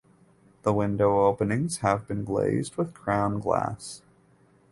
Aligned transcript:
The 0.63 0.73
window 0.73 1.27
openings 1.27 1.77
have 1.81 2.07
been 2.07 2.23
glazed 2.23 2.75
with 2.75 2.95
crown 2.95 3.39
glass. 3.39 4.01